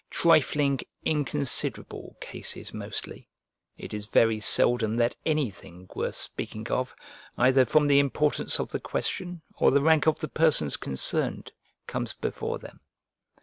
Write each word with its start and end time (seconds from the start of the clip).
Trifling, 0.09 0.79
inconsiderable 1.05 2.17
cases, 2.19 2.73
mostly; 2.73 3.29
it 3.77 3.93
is 3.93 4.07
very 4.07 4.39
seldom 4.39 4.97
that 4.97 5.15
anything 5.27 5.87
worth 5.93 6.15
speaking 6.15 6.67
of, 6.71 6.95
either 7.37 7.65
from 7.65 7.85
the 7.85 7.99
importance 7.99 8.57
of 8.59 8.71
the 8.71 8.79
question 8.79 9.43
or 9.57 9.69
the 9.69 9.83
rank 9.83 10.07
of 10.07 10.17
the 10.19 10.27
persons 10.27 10.75
concerned, 10.75 11.51
comes 11.85 12.13
before 12.13 12.57
them. 12.57 12.79